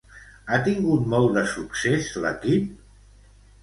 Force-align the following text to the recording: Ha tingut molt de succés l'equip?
Ha 0.47 0.57
tingut 0.67 1.05
molt 1.13 1.31
de 1.37 1.45
succés 1.53 2.11
l'equip? 2.27 2.77